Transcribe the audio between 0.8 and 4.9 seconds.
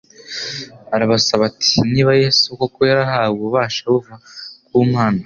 Arabasaba ati niba Yesu koko yarahawe ububasha buva ku